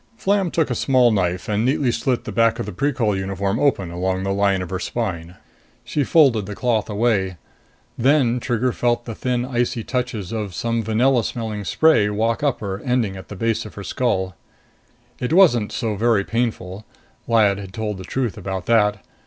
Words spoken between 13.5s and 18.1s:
of her skull. It wasn't so very painful; Lyad had told the